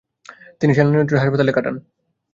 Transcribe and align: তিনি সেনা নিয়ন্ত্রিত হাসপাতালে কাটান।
তিনি 0.61 0.71
সেনা 0.73 0.89
নিয়ন্ত্রিত 0.91 1.19
হাসপাতালে 1.21 1.51
কাটান। 1.53 1.75